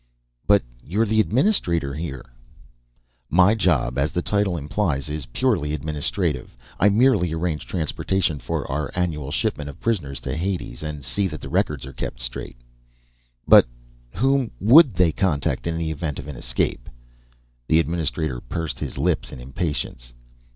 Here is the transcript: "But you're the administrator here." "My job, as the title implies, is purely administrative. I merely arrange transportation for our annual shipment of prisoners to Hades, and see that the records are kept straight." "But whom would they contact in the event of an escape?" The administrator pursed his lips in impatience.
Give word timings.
"But 0.47 0.63
you're 0.83 1.05
the 1.05 1.19
administrator 1.19 1.93
here." 1.93 2.25
"My 3.29 3.53
job, 3.53 3.99
as 3.99 4.11
the 4.11 4.23
title 4.23 4.57
implies, 4.57 5.09
is 5.09 5.27
purely 5.27 5.73
administrative. 5.75 6.57
I 6.79 6.89
merely 6.89 7.33
arrange 7.33 7.67
transportation 7.67 8.39
for 8.39 8.65
our 8.65 8.89
annual 8.95 9.29
shipment 9.29 9.69
of 9.69 9.79
prisoners 9.79 10.19
to 10.21 10.35
Hades, 10.35 10.81
and 10.81 11.05
see 11.05 11.27
that 11.27 11.39
the 11.39 11.49
records 11.49 11.85
are 11.85 11.93
kept 11.93 12.19
straight." 12.19 12.57
"But 13.47 13.67
whom 14.15 14.49
would 14.59 14.95
they 14.95 15.11
contact 15.11 15.67
in 15.67 15.77
the 15.77 15.91
event 15.91 16.17
of 16.17 16.27
an 16.27 16.35
escape?" 16.35 16.89
The 17.67 17.79
administrator 17.79 18.41
pursed 18.41 18.79
his 18.79 18.97
lips 18.97 19.31
in 19.31 19.39
impatience. 19.39 20.13